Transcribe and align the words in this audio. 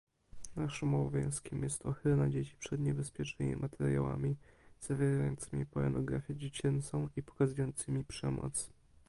Naszym 0.55 0.95
obowiązkiem 0.95 1.63
jest 1.63 1.85
ochrona 1.85 2.29
dzieci 2.29 2.55
przed 2.59 2.79
niebezpiecznymi 2.81 3.55
materiałami 3.55 4.35
zawierającymi 4.79 5.65
pornografię 5.65 6.35
dziecięcą 6.35 7.09
i 7.15 7.23
pokazującymi 7.23 8.03
przemoc 8.05 8.69